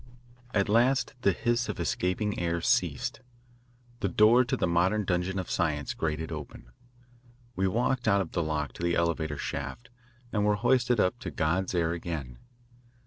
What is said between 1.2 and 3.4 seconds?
the hiss of escaping air ceased.